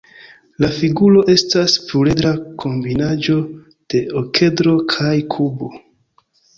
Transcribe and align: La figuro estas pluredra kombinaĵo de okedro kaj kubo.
La 0.63 0.69
figuro 0.77 1.21
estas 1.33 1.75
pluredra 1.91 2.33
kombinaĵo 2.65 3.39
de 3.95 4.03
okedro 4.25 4.77
kaj 4.99 5.17
kubo. 5.39 5.75